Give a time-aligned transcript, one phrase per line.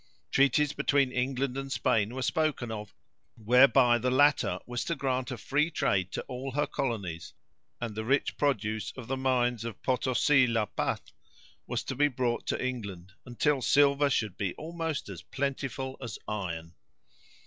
[0.31, 2.95] Treaties between England and Spain were spoken of,
[3.37, 7.35] whereby the latter was to grant a free trade to all her colonies;
[7.79, 11.01] and the rich produce of the mines of Potosi la Paz
[11.67, 16.73] was to be brought to England until silver should become almost as plentiful as iron.